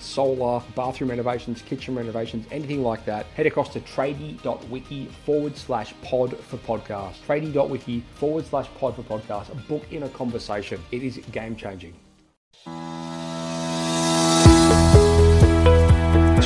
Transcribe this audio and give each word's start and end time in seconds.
solar, 0.00 0.62
bathroom 0.74 1.10
renovations, 1.10 1.62
kitchen 1.62 1.94
renovations, 1.94 2.46
anything 2.50 2.82
like 2.82 3.04
that, 3.04 3.26
head 3.26 3.46
across 3.46 3.72
to 3.74 3.80
tradie.wiki 3.80 5.06
forward 5.24 5.56
slash 5.56 5.94
pod 6.02 6.36
for 6.38 6.56
podcast. 6.58 7.14
Tradie.wiki 7.26 8.02
forward 8.14 8.46
slash 8.46 8.68
pod 8.78 8.96
for 8.96 9.02
podcast. 9.02 9.46
Book 9.68 9.84
in 9.92 10.02
a 10.04 10.08
conversation. 10.08 10.80
It 10.90 11.02
is 11.02 11.18
game 11.30 11.54
changing. 11.54 11.94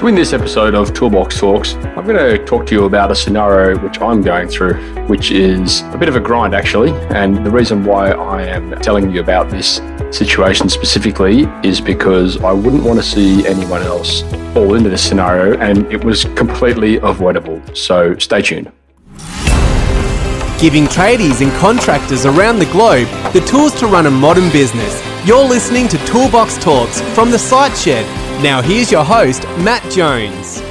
So, 0.02 0.09
in 0.09 0.16
this 0.16 0.33
episode 0.33 0.74
of 0.74 0.92
Toolbox 0.92 1.38
Talks, 1.38 1.74
I'm 1.74 2.05
going 2.05 2.16
to 2.16 2.45
talk 2.45 2.66
to 2.66 2.74
you 2.74 2.87
about 2.87 3.12
a 3.12 3.15
scenario 3.15 3.79
which 3.79 4.01
I'm 4.01 4.20
going 4.20 4.48
through, 4.48 4.75
which 5.06 5.30
is 5.30 5.83
a 5.92 5.97
bit 5.97 6.09
of 6.09 6.16
a 6.16 6.20
grind 6.20 6.56
actually. 6.56 6.91
And 7.15 7.47
the 7.47 7.51
reason 7.52 7.84
why 7.84 8.11
I 8.11 8.42
am 8.42 8.73
telling 8.80 9.12
you 9.12 9.20
about 9.20 9.48
this 9.48 9.80
situation 10.11 10.69
specifically 10.69 11.45
is 11.62 11.80
because 11.80 12.37
I 12.42 12.51
wouldn't 12.51 12.83
want 12.83 12.98
to 12.98 13.02
see 13.05 13.47
anyone 13.47 13.83
else 13.83 14.23
fall 14.52 14.75
into 14.75 14.91
this 14.91 15.06
scenario, 15.09 15.56
and 15.59 15.87
it 15.92 16.03
was 16.03 16.25
completely 16.34 16.97
avoidable. 16.97 17.62
So, 17.72 18.19
stay 18.19 18.42
tuned. 18.42 18.72
Giving 20.59 20.87
tradies 20.87 21.42
and 21.42 21.53
contractors 21.61 22.27
around 22.27 22.59
the 22.59 22.66
globe 22.72 23.06
the 23.33 23.41
tools 23.42 23.72
to 23.78 23.87
run 23.87 24.06
a 24.06 24.11
modern 24.11 24.50
business. 24.50 25.00
You're 25.25 25.44
listening 25.44 25.87
to 25.87 25.98
Toolbox 26.06 26.59
Talks 26.59 27.00
from 27.14 27.31
the 27.31 27.39
Site 27.39 27.78
Shed 27.78 28.22
now, 28.41 28.62
here's 28.62 28.91
your 28.91 29.05
host, 29.05 29.42
Matt 29.58 29.83
Jones. 29.92 30.62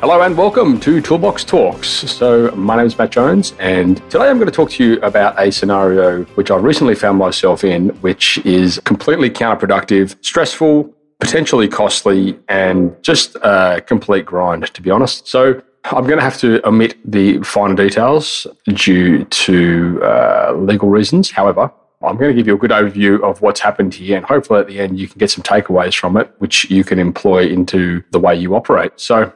Hello 0.00 0.20
and 0.20 0.36
welcome 0.36 0.78
to 0.80 1.00
Toolbox 1.00 1.44
Talks. 1.44 1.88
So, 1.88 2.50
my 2.52 2.76
name 2.76 2.86
is 2.86 2.98
Matt 2.98 3.10
Jones, 3.10 3.54
and 3.58 3.96
today 4.10 4.28
I'm 4.28 4.36
going 4.36 4.50
to 4.50 4.54
talk 4.54 4.70
to 4.72 4.84
you 4.84 5.00
about 5.00 5.40
a 5.40 5.50
scenario 5.50 6.24
which 6.36 6.50
I 6.50 6.56
recently 6.56 6.94
found 6.94 7.18
myself 7.18 7.64
in, 7.64 7.88
which 8.02 8.38
is 8.44 8.78
completely 8.84 9.30
counterproductive, 9.30 10.16
stressful, 10.24 10.94
potentially 11.18 11.66
costly, 11.66 12.38
and 12.48 12.94
just 13.02 13.36
a 13.36 13.82
complete 13.86 14.26
grind, 14.26 14.72
to 14.74 14.82
be 14.82 14.90
honest. 14.90 15.26
So, 15.26 15.62
I'm 15.84 16.04
going 16.04 16.18
to 16.18 16.24
have 16.24 16.38
to 16.38 16.66
omit 16.66 16.96
the 17.04 17.38
finer 17.42 17.74
details 17.74 18.46
due 18.66 19.24
to 19.24 20.00
uh, 20.02 20.52
legal 20.56 20.88
reasons. 20.88 21.30
However, 21.30 21.70
I'm 22.06 22.16
going 22.16 22.30
to 22.30 22.34
give 22.34 22.46
you 22.46 22.54
a 22.54 22.58
good 22.58 22.70
overview 22.70 23.22
of 23.22 23.42
what's 23.42 23.60
happened 23.60 23.94
here, 23.94 24.16
and 24.16 24.24
hopefully 24.24 24.60
at 24.60 24.66
the 24.66 24.80
end 24.80 24.98
you 24.98 25.08
can 25.08 25.18
get 25.18 25.30
some 25.30 25.42
takeaways 25.42 25.96
from 25.96 26.16
it, 26.16 26.32
which 26.38 26.70
you 26.70 26.84
can 26.84 26.98
employ 26.98 27.46
into 27.46 28.02
the 28.12 28.18
way 28.18 28.34
you 28.34 28.54
operate. 28.54 28.92
So, 28.96 29.32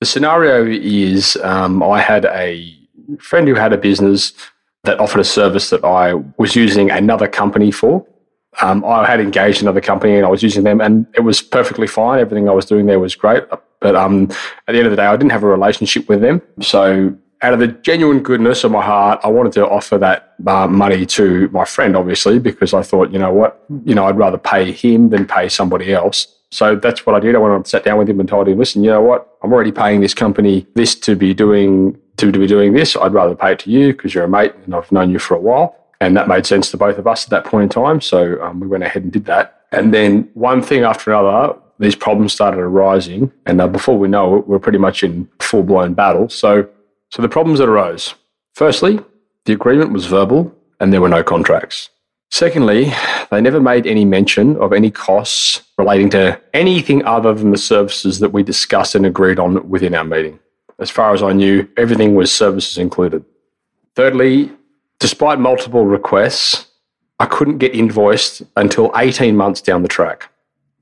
the 0.00 0.06
scenario 0.06 0.66
is 0.66 1.36
um, 1.42 1.82
I 1.82 2.00
had 2.00 2.26
a 2.26 2.74
friend 3.18 3.48
who 3.48 3.54
had 3.54 3.72
a 3.72 3.78
business 3.78 4.32
that 4.84 5.00
offered 5.00 5.20
a 5.20 5.24
service 5.24 5.70
that 5.70 5.84
I 5.84 6.14
was 6.38 6.54
using 6.54 6.90
another 6.90 7.28
company 7.28 7.70
for. 7.70 8.06
Um, 8.60 8.84
I 8.84 9.06
had 9.06 9.20
engaged 9.20 9.60
another 9.60 9.80
company 9.80 10.16
and 10.16 10.24
I 10.24 10.28
was 10.28 10.42
using 10.42 10.64
them, 10.64 10.80
and 10.80 11.06
it 11.14 11.20
was 11.20 11.42
perfectly 11.42 11.86
fine. 11.86 12.20
Everything 12.20 12.48
I 12.48 12.52
was 12.52 12.66
doing 12.66 12.86
there 12.86 13.00
was 13.00 13.14
great. 13.14 13.44
But 13.80 13.96
um, 13.96 14.30
at 14.66 14.72
the 14.72 14.78
end 14.78 14.86
of 14.86 14.90
the 14.90 14.96
day, 14.96 15.06
I 15.06 15.16
didn't 15.16 15.32
have 15.32 15.42
a 15.42 15.48
relationship 15.48 16.08
with 16.08 16.20
them. 16.20 16.40
So 16.60 17.16
out 17.42 17.52
of 17.52 17.58
the 17.58 17.68
genuine 17.68 18.20
goodness 18.20 18.64
of 18.64 18.72
my 18.72 18.82
heart, 18.82 19.20
I 19.22 19.28
wanted 19.28 19.52
to 19.54 19.68
offer 19.68 19.98
that 19.98 20.34
uh, 20.46 20.66
money 20.66 21.04
to 21.06 21.48
my 21.48 21.64
friend, 21.64 21.96
obviously, 21.96 22.38
because 22.38 22.72
I 22.72 22.82
thought, 22.82 23.10
you 23.10 23.18
know 23.18 23.32
what, 23.32 23.64
you 23.84 23.94
know, 23.94 24.06
I'd 24.06 24.16
rather 24.16 24.38
pay 24.38 24.72
him 24.72 25.10
than 25.10 25.26
pay 25.26 25.48
somebody 25.48 25.92
else. 25.92 26.34
So 26.50 26.76
that's 26.76 27.04
what 27.04 27.14
I 27.14 27.20
did. 27.20 27.34
I 27.34 27.38
went 27.38 27.54
and 27.54 27.66
sat 27.66 27.84
down 27.84 27.98
with 27.98 28.08
him 28.08 28.20
and 28.20 28.28
told 28.28 28.48
him, 28.48 28.58
listen, 28.58 28.82
you 28.82 28.90
know 28.90 29.02
what, 29.02 29.36
I'm 29.42 29.52
already 29.52 29.72
paying 29.72 30.00
this 30.00 30.14
company 30.14 30.66
this 30.74 30.94
to 31.00 31.14
be 31.14 31.34
doing 31.34 31.98
to, 32.16 32.32
to 32.32 32.38
be 32.38 32.46
doing 32.46 32.72
this. 32.72 32.96
I'd 32.96 33.12
rather 33.12 33.34
pay 33.34 33.52
it 33.52 33.58
to 33.60 33.70
you 33.70 33.92
because 33.92 34.14
you're 34.14 34.24
a 34.24 34.28
mate 34.28 34.54
and 34.64 34.74
I've 34.74 34.90
known 34.90 35.10
you 35.10 35.18
for 35.18 35.34
a 35.34 35.40
while. 35.40 35.76
And 36.00 36.16
that 36.16 36.28
made 36.28 36.46
sense 36.46 36.70
to 36.70 36.76
both 36.76 36.98
of 36.98 37.06
us 37.06 37.24
at 37.24 37.30
that 37.30 37.44
point 37.44 37.64
in 37.64 37.68
time. 37.68 38.00
So 38.00 38.42
um, 38.42 38.60
we 38.60 38.66
went 38.66 38.84
ahead 38.84 39.02
and 39.02 39.12
did 39.12 39.26
that. 39.26 39.64
And 39.72 39.92
then 39.92 40.30
one 40.34 40.62
thing 40.62 40.82
after 40.82 41.12
another, 41.12 41.58
these 41.78 41.94
problems 41.94 42.32
started 42.32 42.58
arising. 42.58 43.32
And 43.44 43.60
uh, 43.60 43.68
before 43.68 43.98
we 43.98 44.08
know 44.08 44.36
it, 44.36 44.48
we're 44.48 44.58
pretty 44.58 44.78
much 44.78 45.02
in 45.02 45.28
full 45.40 45.62
blown 45.62 45.94
battle. 45.94 46.28
So 46.28 46.68
so 47.16 47.22
the 47.22 47.30
problems 47.30 47.60
that 47.60 47.68
arose 47.70 48.14
firstly, 48.54 49.00
the 49.46 49.54
agreement 49.54 49.90
was 49.90 50.04
verbal 50.04 50.54
and 50.80 50.92
there 50.92 51.00
were 51.00 51.08
no 51.08 51.22
contracts. 51.22 51.88
Secondly, 52.30 52.92
they 53.30 53.40
never 53.40 53.58
made 53.58 53.86
any 53.86 54.04
mention 54.04 54.54
of 54.58 54.74
any 54.74 54.90
costs 54.90 55.62
relating 55.78 56.10
to 56.10 56.38
anything 56.52 57.02
other 57.06 57.32
than 57.32 57.52
the 57.52 57.56
services 57.56 58.18
that 58.18 58.34
we 58.34 58.42
discussed 58.42 58.94
and 58.94 59.06
agreed 59.06 59.38
on 59.38 59.66
within 59.66 59.94
our 59.94 60.04
meeting. 60.04 60.38
As 60.78 60.90
far 60.90 61.14
as 61.14 61.22
I 61.22 61.32
knew, 61.32 61.66
everything 61.78 62.16
was 62.16 62.30
services 62.30 62.76
included. 62.76 63.24
Thirdly, 63.94 64.52
despite 64.98 65.38
multiple 65.38 65.86
requests, 65.86 66.66
I 67.18 67.24
couldn't 67.24 67.56
get 67.56 67.74
invoiced 67.74 68.42
until 68.56 68.92
18 68.94 69.34
months 69.34 69.62
down 69.62 69.80
the 69.80 69.88
track. 69.88 70.30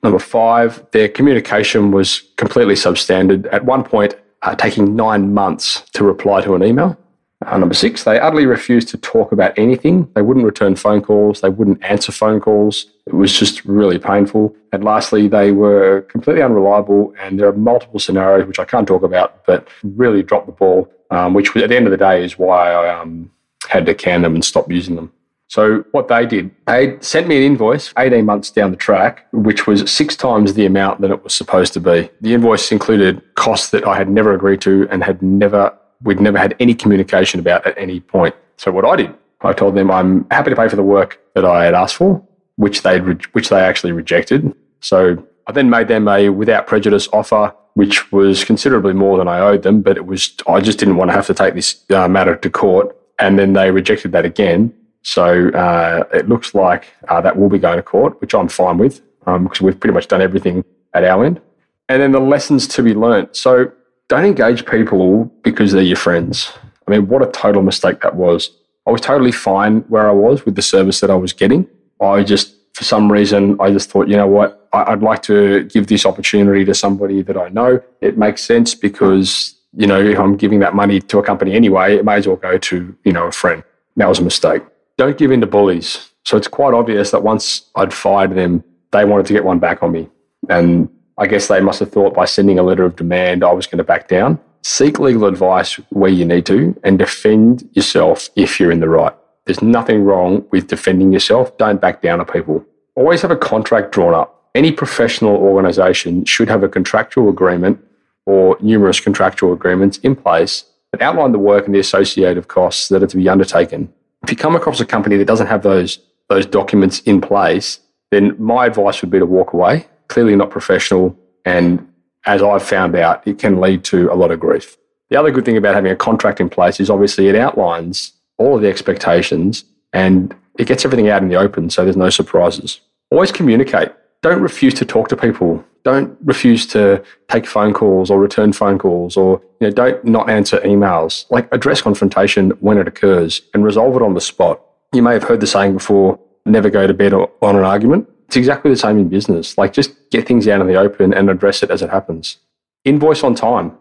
Number 0.03 0.19
five, 0.19 0.85
their 0.91 1.09
communication 1.09 1.93
was 1.93 2.23
completely 2.37 2.75
substandard. 2.75 3.47
At 3.53 3.65
one 3.65 3.85
point, 3.85 4.17
uh, 4.45 4.55
taking 4.55 4.95
nine 4.95 5.35
months 5.35 5.83
to 5.93 6.05
reply 6.05 6.41
to 6.43 6.55
an 6.55 6.63
email. 6.63 6.97
Uh, 7.45 7.59
number 7.59 7.75
six, 7.75 8.05
they 8.05 8.19
utterly 8.19 8.47
refused 8.47 8.89
to 8.89 8.97
talk 8.99 9.33
about 9.33 9.59
anything. 9.59 10.09
They 10.15 10.23
wouldn't 10.23 10.47
return 10.47 10.77
phone 10.77 11.03
calls. 11.03 11.41
They 11.41 11.49
wouldn't 11.49 11.83
answer 11.83 12.13
phone 12.13 12.41
calls. 12.41 12.87
It 13.07 13.15
was 13.15 13.39
just 13.39 13.65
really 13.65 13.99
painful. 13.99 14.55
And 14.73 14.85
lastly, 14.85 15.29
they 15.29 15.53
were 15.53 16.03
completely 16.03 16.43
unreliable. 16.43 17.13
And 17.19 17.39
there 17.39 17.49
are 17.49 17.53
multiple 17.53 18.01
scenarios 18.01 18.47
which 18.47 18.59
I 18.59 18.65
can't 18.65 18.87
talk 18.87 19.03
about, 19.03 19.45
but 19.47 19.69
really 19.83 20.23
dropped 20.23 20.47
the 20.47 20.53
ball, 20.53 20.91
um, 21.11 21.35
which 21.35 21.55
at 21.57 21.69
the 21.69 21.77
end 21.77 21.87
of 21.87 21.91
the 21.91 21.99
day 21.99 22.25
is 22.25 22.39
why 22.39 22.73
I 22.73 22.99
um, 22.99 23.31
had 23.69 23.85
to 23.87 23.95
can 23.95 24.23
them 24.23 24.35
and 24.35 24.45
stop 24.45 24.71
using 24.71 24.97
them. 24.97 25.13
So 25.49 25.85
what 25.93 26.09
they 26.09 26.27
did, 26.27 26.51
they 26.67 26.99
sent 27.01 27.29
me 27.29 27.37
an 27.37 27.43
invoice 27.43 27.93
18 27.99 28.25
months 28.25 28.51
down 28.51 28.71
the 28.71 28.77
track, 28.77 29.27
which 29.33 29.67
was 29.67 29.91
six 29.91 30.17
times 30.17 30.55
the 30.55 30.67
amount 30.67 31.01
that 31.01 31.11
it 31.11 31.23
was 31.23 31.35
supposed 31.35 31.73
to 31.75 31.81
be. 31.81 32.11
The 32.21 32.35
invoice 32.35 32.73
included 32.73 33.23
costs 33.35 33.71
that 33.71 33.87
I 33.87 33.97
had 33.97 34.09
never 34.09 34.33
agreed 34.33 34.61
to 34.63 34.89
and 34.91 35.05
had 35.05 35.23
never, 35.23 35.77
we'd 36.03 36.21
never 36.21 36.39
had 36.39 36.57
any 36.61 36.75
communication 36.75 37.41
about 37.41 37.67
at 37.67 37.77
any 37.79 38.01
point. 38.01 38.35
So 38.57 38.73
what 38.73 38.85
I 38.85 38.97
did, 38.97 39.15
I 39.43 39.53
told 39.53 39.75
them 39.75 39.91
I'm 39.91 40.27
happy 40.31 40.51
to 40.51 40.57
pay 40.57 40.69
for 40.69 40.77
the 40.77 40.83
work 40.83 41.21
that 41.35 41.45
I 41.45 41.65
had 41.65 41.75
asked 41.75 41.97
for, 41.97 42.27
which 42.57 42.83
they 42.83 42.99
which 42.99 43.49
they 43.51 43.61
actually 43.61 43.93
rejected. 43.93 44.55
So 44.81 45.25
I 45.47 45.53
then 45.53 45.69
made 45.71 45.89
them 45.89 46.09
a 46.09 46.31
without 46.31 46.67
prejudice 46.67 47.09
offer, 47.13 47.55
which 47.75 48.11
was 48.11 48.45
considerably 48.45 48.95
more 48.95 49.19
than 49.19 49.29
I 49.29 49.41
owed 49.41 49.63
them, 49.63 49.83
but 49.83 49.97
it 49.97 50.07
was 50.07 50.35
I 50.49 50.61
just 50.61 50.79
didn't 50.79 50.97
want 50.97 51.11
to 51.11 51.15
have 51.15 51.27
to 51.27 51.35
take 51.35 51.55
this 51.55 51.85
uh, 51.91 52.09
matter 52.09 52.37
to 52.37 52.51
court, 52.51 52.97
and 53.19 53.39
then 53.39 53.53
they 53.53 53.71
rejected 53.71 54.13
that 54.13 54.25
again. 54.25 54.73
So 55.05 55.51
uh, 55.51 56.05
it 56.13 56.29
looks 56.29 56.55
like 56.55 56.93
uh, 57.09 57.21
that 57.21 57.37
will 57.37 57.51
be 57.51 57.59
going 57.59 57.77
to 57.77 57.83
court, 57.83 58.21
which 58.21 58.35
I'm 58.35 58.49
fine 58.49 58.79
with 58.79 59.03
um, 59.27 59.45
because 59.45 59.61
we've 59.61 59.79
pretty 59.79 59.93
much 59.93 60.09
done 60.09 60.23
everything 60.23 60.65
at 60.95 61.05
our 61.05 61.25
end. 61.25 61.41
And 61.89 62.01
then 62.01 62.13
the 62.13 62.21
lessons 62.21 62.67
to 62.69 62.83
be 62.83 62.95
learnt. 62.95 63.37
So 63.37 63.71
don't 64.09 64.25
engage 64.25 64.65
people 64.67 65.27
because 65.43 65.73
they're 65.73 65.83
your 65.83 65.99
friends. 65.99 66.53
I 66.89 66.91
mean, 66.91 67.07
what 67.07 67.23
a 67.23 67.31
total 67.31 67.63
mistake 67.63 68.01
that 68.01 68.17
was. 68.17 68.51
I 68.87 68.91
was 68.91 69.03
totally 69.03 69.33
fine 69.33 69.81
where 69.89 70.09
I 70.09 70.13
was 70.13 70.47
with 70.47 70.57
the 70.57 70.63
service 70.63 71.01
that 71.01 71.11
I 71.11 71.15
was 71.15 71.35
getting. 71.35 71.69
I 72.01 72.23
just, 72.23 72.55
for 72.73 72.85
some 72.85 73.13
reason, 73.13 73.59
I 73.61 73.71
just 73.71 73.91
thought, 73.91 74.09
you 74.09 74.17
know 74.17 74.27
what, 74.27 74.69
I'd 74.73 75.03
like 75.03 75.23
to 75.23 75.65
give 75.65 75.87
this 75.87 76.07
opportunity 76.07 76.65
to 76.65 76.75
somebody 76.75 77.21
that 77.23 77.37
I 77.37 77.51
know. 77.51 77.83
It 78.01 78.17
makes 78.17 78.43
sense 78.43 78.75
because, 78.75 79.55
you 79.77 79.87
know, 79.87 80.01
if 80.01 80.19
I'm 80.19 80.37
giving 80.37 80.61
that 80.61 80.75
money 80.75 81.01
to 81.01 81.19
a 81.19 81.23
company 81.23 81.55
anyway, 81.55 81.97
it 81.97 82.05
may 82.05 82.15
as 82.15 82.27
well 82.27 82.37
go 82.37 82.57
to, 82.57 82.97
you 83.05 83.13
know, 83.13 83.27
a 83.27 83.33
friend. 83.33 83.63
That 83.97 84.09
was 84.09 84.19
a 84.19 84.23
mistake 84.23 84.63
don't 84.97 85.19
give 85.19 85.31
in 85.31 85.41
to 85.41 85.47
bullies. 85.47 86.11
So 86.25 86.37
it's 86.37 86.49
quite 86.49 86.75
obvious 86.75 87.11
that 87.11 87.23
once 87.23 87.71
I'd 87.75 87.93
fired 87.93 88.35
them, 88.35 88.65
they 88.93 89.05
wanted 89.05 89.27
to 89.27 89.33
get 89.33 89.45
one 89.45 89.59
back 89.59 89.83
on 89.83 89.93
me. 89.93 90.09
And 90.49 90.89
I 91.19 91.27
guess 91.27 91.49
they 91.49 91.61
must 91.61 91.81
have 91.81 91.93
thought 91.93 92.15
by 92.15 92.25
sending 92.25 92.59
a 92.59 92.63
letter 92.63 92.85
of 92.85 92.97
demand, 92.97 93.45
I 93.45 93.53
was 93.53 93.67
going 93.67 93.79
to 93.79 93.85
back 93.85 94.09
down. 94.09 94.39
Seek 94.63 94.99
legal 94.99 95.27
advice 95.27 95.75
where 95.91 96.11
you 96.11 96.25
need 96.25 96.47
to 96.47 96.79
and 96.85 96.99
defend 96.99 97.69
yourself 97.73 98.31
if 98.35 98.59
you're 98.59 98.73
in 98.73 98.81
the 98.81 98.89
right. 98.89 99.15
There's 99.45 99.63
nothing 99.63 100.05
wrong 100.05 100.47
with 100.51 100.69
defending 100.69 101.13
yourself. 101.13 101.57
Don't 101.59 101.81
back 101.81 102.01
down 102.01 102.19
to 102.19 102.25
people. 102.25 102.65
Always 102.97 103.21
have 103.23 103.31
a 103.31 103.37
contract 103.37 103.93
drawn 103.93 104.15
up. 104.15 104.49
Any 104.55 104.73
professional 104.73 105.37
organization 105.37 106.25
should 106.25 106.49
have 106.49 106.63
a 106.63 106.69
contractual 106.69 107.29
agreement 107.29 107.85
or 108.25 108.57
numerous 108.61 109.01
contractual 109.01 109.53
agreements 109.53 109.99
in 109.99 110.17
place 110.17 110.65
that 110.93 111.03
outline 111.03 111.33
the 111.33 111.39
work 111.39 111.67
and 111.67 111.75
the 111.75 111.81
associated 111.81 112.49
costs 112.49 112.89
that 112.89 113.03
are 113.03 113.07
to 113.07 113.17
be 113.17 113.29
undertaken 113.29 113.93
if 114.25 114.31
you 114.31 114.37
come 114.37 114.57
across 114.57 114.81
a 114.81 114.87
company 114.87 115.17
that 115.19 115.27
doesn't 115.27 115.47
have 115.47 115.63
those 115.63 115.99
those 116.29 116.47
documents 116.47 117.01
in 117.01 117.21
place, 117.21 117.81
then 118.11 118.35
my 118.39 118.65
advice 118.65 119.03
would 119.03 119.11
be 119.11 119.19
to 119.19 119.27
walk 119.27 119.53
away. 119.53 119.87
Clearly 120.09 120.35
not 120.35 120.51
professional. 120.51 121.17
And 121.45 121.87
as 122.25 122.43
I've 122.43 122.63
found 122.63 122.97
out, 122.97 123.27
it 123.29 123.39
can 123.39 123.61
lead 123.61 123.85
to 123.85 124.11
a 124.11 124.17
lot 124.17 124.31
of 124.31 124.41
grief. 124.41 124.79
The 125.11 125.21
other 125.21 125.31
good 125.31 125.45
thing 125.45 125.59
about 125.59 125.75
having 125.75 125.93
a 125.93 125.97
contract 125.97 126.41
in 126.41 126.49
place 126.49 126.81
is 126.81 126.89
obviously 126.89 127.29
it 127.29 127.37
outlines 127.37 128.13
all 128.39 128.57
of 128.57 128.63
the 128.63 128.69
expectations 128.69 129.65
and 129.93 130.35
it 130.59 130.67
gets 130.67 130.85
everything 130.87 131.11
out 131.11 131.23
in 131.23 131.29
the 131.29 131.37
open 131.37 131.69
so 131.69 131.85
there's 131.85 131.97
no 131.97 132.09
surprises. 132.09 132.81
Always 133.11 133.31
communicate. 133.31 133.91
Don't 134.25 134.41
refuse 134.41 134.73
to 134.73 134.87
talk 134.87 135.09
to 135.09 135.17
people. 135.19 135.63
Don't 135.83 136.17
refuse 136.25 136.67
to 136.69 137.05
take 137.29 137.47
phone 137.47 137.75
calls 137.75 138.11
or 138.11 138.19
return 138.19 138.55
phone 138.55 138.79
calls 138.79 139.19
or 139.19 139.43
you 139.61 139.67
know, 139.67 139.71
don't 139.71 140.03
not 140.03 140.31
answer 140.31 140.61
emails. 140.61 141.27
Like 141.31 141.47
address 141.53 141.83
confrontation 141.83 142.53
when 142.61 142.79
it 142.79 142.89
occurs 142.89 143.43
and 143.53 143.63
resolve 143.63 143.97
it 143.97 144.01
on 144.01 144.15
the 144.15 144.23
spot. 144.23 144.63
You 144.95 145.03
may 145.03 145.13
have 145.13 145.25
heard 145.25 145.41
the 145.41 145.47
saying 145.47 145.75
before, 145.75 146.19
never 146.47 146.71
go 146.71 146.87
to 146.87 146.95
bed 146.95 147.13
on 147.13 147.29
an 147.43 147.65
argument. 147.65 148.09
It's 148.29 148.37
exactly 148.39 148.71
the 148.71 148.79
same 148.79 148.97
in 148.97 149.11
business. 149.11 149.59
Like 149.59 149.75
just 149.75 149.93
get 150.09 150.27
things 150.27 150.49
out 150.49 150.63
in 150.63 150.69
the 150.69 150.77
open 150.77 151.13
and 151.13 151.29
address 151.29 151.63
it 151.63 151.71
as 151.71 151.83
it 151.83 151.91
happens. 151.91 152.39
Invoice 152.87 153.23
on 153.23 153.35
time. 153.35 153.77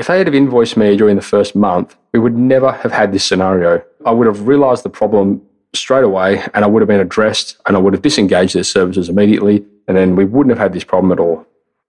If 0.00 0.08
they 0.08 0.18
had 0.18 0.26
have 0.26 0.34
invoiced 0.34 0.76
me 0.76 0.96
during 0.96 1.14
the 1.14 1.22
first 1.22 1.54
month, 1.54 1.94
we 2.12 2.18
would 2.18 2.36
never 2.36 2.72
have 2.72 2.90
had 2.90 3.12
this 3.12 3.24
scenario. 3.24 3.80
I 4.04 4.10
would 4.10 4.26
have 4.26 4.48
realized 4.48 4.82
the 4.82 4.90
problem 4.90 5.42
straight 5.76 6.04
away 6.04 6.44
and 6.54 6.64
I 6.64 6.68
would 6.68 6.82
have 6.82 6.88
been 6.88 7.00
addressed 7.00 7.58
and 7.66 7.76
I 7.76 7.80
would 7.80 7.92
have 7.92 8.02
disengaged 8.02 8.54
their 8.54 8.64
services 8.64 9.08
immediately 9.08 9.64
and 9.88 9.96
then 9.96 10.16
we 10.16 10.24
wouldn't 10.24 10.50
have 10.50 10.62
had 10.62 10.72
this 10.72 10.84
problem 10.84 11.12
at 11.12 11.20
all. 11.20 11.46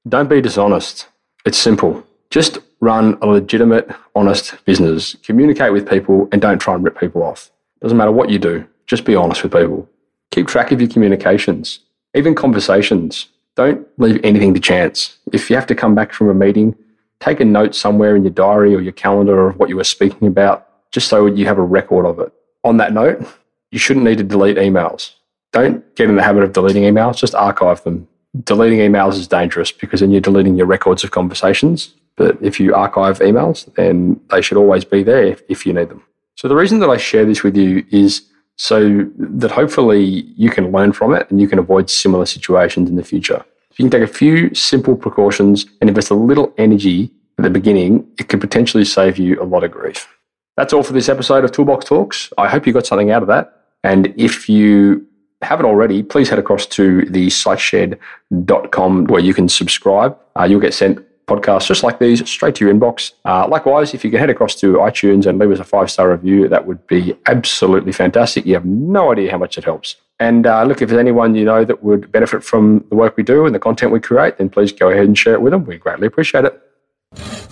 Don't 0.08 0.30
be 0.30 0.42
dishonest. 0.42 1.08
It's 1.46 1.58
simple. 1.58 2.06
Just 2.30 2.60
run 2.80 3.18
a 3.22 3.28
legitimate, 3.28 3.90
honest 4.16 4.64
business. 4.66 5.16
Communicate 5.24 5.72
with 5.72 5.90
people 5.90 6.28
and 6.32 6.42
don't 6.42 6.60
try 6.60 6.76
and 6.76 6.84
rip 6.84 7.00
people 7.00 7.24
off. 7.24 7.52
Doesn't 7.82 7.98
matter 7.98 8.12
what 8.12 8.30
you 8.30 8.40
do, 8.40 8.66
just 8.88 9.06
be 9.06 9.16
honest 9.16 9.44
with 9.44 9.54
people. 9.54 9.90
Keep 10.32 10.48
track 10.48 10.72
of 10.72 10.82
your 10.82 10.90
communications, 10.90 11.80
even 12.14 12.36
conversations. 12.36 13.28
Don't 13.56 13.88
leave 13.98 14.20
anything 14.24 14.54
to 14.54 14.60
chance. 14.60 15.18
If 15.32 15.50
you 15.50 15.56
have 15.56 15.68
to 15.68 15.76
come 15.76 15.96
back 15.96 16.12
from 16.12 16.30
a 16.30 16.34
meeting, 16.34 16.76
take 17.20 17.40
a 17.40 17.46
note 17.46 17.74
somewhere 17.74 18.16
in 18.16 18.24
your 18.24 18.34
diary 18.34 18.76
or 18.76 18.82
your 18.82 18.94
calendar 18.94 19.48
of 19.50 19.58
what 19.58 19.70
you 19.70 19.78
were 19.78 19.84
speaking 19.84 20.28
about, 20.28 20.68
just 20.92 21.08
so 21.08 21.26
you 21.26 21.46
have 21.46 21.58
a 21.58 21.64
record 21.64 22.06
of 22.06 22.20
it. 22.20 22.34
On 22.64 22.78
that 22.78 22.92
note, 22.92 23.26
you 23.76 23.80
shouldn't 23.80 24.06
need 24.06 24.18
to 24.18 24.24
delete 24.24 24.56
emails. 24.56 25.12
Don't 25.52 25.84
get 25.98 26.08
in 26.08 26.16
the 26.16 26.24
habit 26.24 26.44
of 26.44 26.54
deleting 26.54 26.84
emails, 26.84 27.18
just 27.18 27.36
archive 27.36 27.84
them. 27.84 28.08
Deleting 28.46 28.80
emails 28.80 29.16
is 29.16 29.28
dangerous 29.28 29.70
because 29.70 30.00
then 30.00 30.12
you're 30.12 30.22
deleting 30.22 30.56
your 30.56 30.66
records 30.66 31.04
of 31.04 31.12
conversations. 31.12 31.94
But 32.16 32.38
if 32.42 32.58
you 32.58 32.74
archive 32.74 33.20
emails, 33.20 33.72
then 33.76 34.22
they 34.30 34.42
should 34.42 34.56
always 34.58 34.86
be 34.86 35.04
there 35.04 35.38
if, 35.50 35.66
you 35.66 35.74
need 35.74 35.90
them. 35.90 36.02
So 36.36 36.48
the 36.48 36.56
reason 36.56 36.80
that 36.80 36.90
I 36.90 36.96
share 36.96 37.26
this 37.26 37.44
with 37.44 37.58
you 37.58 37.86
is 37.92 38.22
so 38.56 39.06
that 39.18 39.52
hopefully 39.52 40.04
you 40.38 40.50
can 40.50 40.72
learn 40.72 40.94
from 40.94 41.14
it 41.14 41.30
and 41.30 41.42
you 41.42 41.48
can 41.50 41.60
avoid 41.60 41.90
similar 41.90 42.26
situations 42.26 42.90
in 42.90 42.96
the 42.96 43.04
future. 43.04 43.44
If 43.72 43.80
you 43.80 43.90
can 43.90 44.00
take 44.00 44.10
a 44.10 44.14
few 44.14 44.56
simple 44.56 44.96
precautions 44.96 45.66
and 45.82 45.90
invest 45.90 46.12
a 46.12 46.16
little 46.16 46.54
energy 46.58 47.12
at 47.38 47.44
the 47.44 47.50
beginning, 47.50 48.08
it 48.20 48.30
could 48.30 48.40
potentially 48.40 48.86
save 48.86 49.18
you 49.18 49.42
a 49.42 49.44
lot 49.44 49.66
of 49.66 49.72
grief. 49.72 50.08
That's 50.56 50.72
all 50.72 50.84
for 50.84 50.94
this 50.94 51.10
episode 51.10 51.44
of 51.44 51.52
Toolbox 51.52 51.84
Talks. 51.84 52.32
I 52.38 52.48
hope 52.48 52.66
you 52.66 52.72
got 52.72 52.86
something 52.86 53.12
out 53.12 53.22
of 53.22 53.28
that. 53.28 53.55
And 53.86 54.14
if 54.18 54.50
you 54.50 55.06
haven't 55.44 55.68
already, 55.68 56.02
please 56.02 56.28
head 56.28 56.40
across 56.40 56.66
to 56.66 57.06
the 57.06 57.28
siteshed.com 57.28 59.06
where 59.06 59.22
you 59.22 59.34
can 59.34 59.48
subscribe. 59.48 60.18
Uh, 60.36 60.44
you'll 60.44 60.60
get 60.60 60.74
sent 60.74 61.06
podcasts 61.28 61.68
just 61.68 61.84
like 61.84 62.00
these 62.00 62.28
straight 62.28 62.56
to 62.56 62.66
your 62.66 62.74
inbox. 62.74 63.12
Uh, 63.26 63.48
likewise, 63.48 63.94
if 63.94 64.04
you 64.04 64.10
can 64.10 64.20
head 64.20 64.32
across 64.32 64.56
to 64.56 64.74
iTunes 64.74 65.28
and 65.28 65.38
leave 65.38 65.52
us 65.52 65.60
a 65.60 65.64
five 65.64 65.92
star 65.92 66.10
review, 66.12 66.48
that 66.48 66.66
would 66.66 66.86
be 66.88 67.16
absolutely 67.28 67.92
fantastic. 67.92 68.46
You 68.46 68.56
have 68.56 68.66
no 68.66 69.12
idea 69.12 69.30
how 69.32 69.38
much 69.38 69.58
it 69.58 69.64
helps. 69.64 69.98
And 70.20 70.48
uh, 70.48 70.64
look, 70.64 70.82
if 70.82 70.90
there's 70.90 71.00
anyone 71.00 71.36
you 71.36 71.46
know 71.46 71.64
that 71.64 71.84
would 71.84 72.12
benefit 72.12 72.44
from 72.44 72.86
the 72.90 72.96
work 72.96 73.16
we 73.18 73.24
do 73.24 73.46
and 73.46 73.54
the 73.54 73.60
content 73.60 73.92
we 73.92 74.00
create, 74.00 74.38
then 74.40 74.50
please 74.50 74.72
go 74.72 74.90
ahead 74.90 75.06
and 75.06 75.16
share 75.16 75.34
it 75.36 75.42
with 75.42 75.52
them. 75.52 75.66
We 75.66 75.78
greatly 75.78 76.08
appreciate 76.08 76.46
it. 76.46 77.45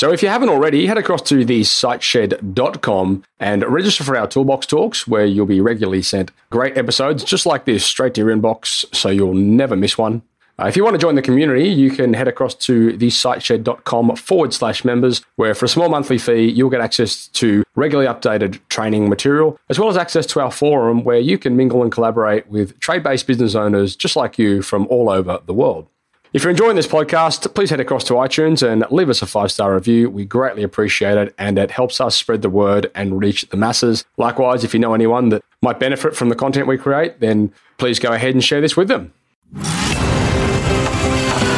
So 0.00 0.10
if 0.10 0.22
you 0.22 0.30
haven't 0.30 0.48
already, 0.48 0.86
head 0.86 0.96
across 0.96 1.20
to 1.28 1.44
the 1.44 1.60
siteshed.com 1.60 3.22
and 3.38 3.62
register 3.64 4.02
for 4.02 4.16
our 4.16 4.26
Toolbox 4.26 4.64
Talks, 4.64 5.06
where 5.06 5.26
you'll 5.26 5.44
be 5.44 5.60
regularly 5.60 6.00
sent 6.00 6.30
great 6.48 6.78
episodes 6.78 7.22
just 7.22 7.44
like 7.44 7.66
this 7.66 7.84
straight 7.84 8.14
to 8.14 8.22
your 8.22 8.34
inbox, 8.34 8.86
so 8.94 9.10
you'll 9.10 9.34
never 9.34 9.76
miss 9.76 9.98
one. 9.98 10.22
Uh, 10.58 10.68
if 10.68 10.74
you 10.74 10.84
want 10.84 10.94
to 10.94 10.98
join 10.98 11.16
the 11.16 11.20
community, 11.20 11.68
you 11.68 11.90
can 11.90 12.14
head 12.14 12.28
across 12.28 12.54
to 12.54 12.96
thesiteshed.com 12.96 14.16
forward 14.16 14.54
slash 14.54 14.86
members, 14.86 15.20
where 15.36 15.54
for 15.54 15.66
a 15.66 15.68
small 15.68 15.90
monthly 15.90 16.16
fee, 16.16 16.50
you'll 16.50 16.70
get 16.70 16.80
access 16.80 17.26
to 17.28 17.62
regularly 17.74 18.08
updated 18.08 18.58
training 18.70 19.06
material, 19.10 19.60
as 19.68 19.78
well 19.78 19.90
as 19.90 19.98
access 19.98 20.24
to 20.24 20.40
our 20.40 20.50
forum 20.50 21.04
where 21.04 21.20
you 21.20 21.36
can 21.36 21.58
mingle 21.58 21.82
and 21.82 21.92
collaborate 21.92 22.46
with 22.46 22.80
trade 22.80 23.02
based 23.02 23.26
business 23.26 23.54
owners 23.54 23.96
just 23.96 24.16
like 24.16 24.38
you 24.38 24.62
from 24.62 24.86
all 24.86 25.10
over 25.10 25.40
the 25.44 25.52
world. 25.52 25.88
If 26.32 26.44
you're 26.44 26.52
enjoying 26.52 26.76
this 26.76 26.86
podcast, 26.86 27.52
please 27.54 27.70
head 27.70 27.80
across 27.80 28.04
to 28.04 28.12
iTunes 28.14 28.64
and 28.64 28.84
leave 28.92 29.08
us 29.08 29.20
a 29.20 29.26
five 29.26 29.50
star 29.50 29.74
review. 29.74 30.08
We 30.08 30.24
greatly 30.24 30.62
appreciate 30.62 31.18
it 31.18 31.34
and 31.38 31.58
it 31.58 31.72
helps 31.72 32.00
us 32.00 32.14
spread 32.14 32.42
the 32.42 32.48
word 32.48 32.88
and 32.94 33.20
reach 33.20 33.48
the 33.48 33.56
masses. 33.56 34.04
Likewise, 34.16 34.62
if 34.62 34.72
you 34.72 34.78
know 34.78 34.94
anyone 34.94 35.30
that 35.30 35.42
might 35.60 35.80
benefit 35.80 36.14
from 36.14 36.28
the 36.28 36.36
content 36.36 36.68
we 36.68 36.78
create, 36.78 37.18
then 37.18 37.52
please 37.78 37.98
go 37.98 38.12
ahead 38.12 38.34
and 38.34 38.44
share 38.44 38.60
this 38.60 38.76
with 38.76 38.86
them. 38.86 39.12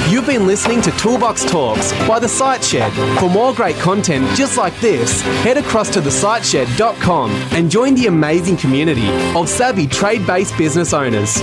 You've 0.09 0.27
been 0.27 0.47
listening 0.47 0.81
to 0.83 0.91
Toolbox 0.93 1.45
Talks 1.45 1.93
by 2.09 2.19
The 2.19 2.29
Site 2.29 2.65
Shed. 2.65 2.93
For 3.19 3.29
more 3.29 3.53
great 3.53 3.77
content 3.77 4.27
just 4.37 4.57
like 4.57 4.79
this, 4.81 5.21
head 5.43 5.59
across 5.59 5.93
to 5.93 6.01
thesiteshed.com 6.01 7.31
and 7.53 7.71
join 7.71 7.95
the 7.95 8.07
amazing 8.07 8.57
community 8.57 9.09
of 9.37 9.51
savvy 9.51 9.87
trade 9.87 10.27
based 10.27 10.57
business 10.57 10.95
owners. 10.95 11.43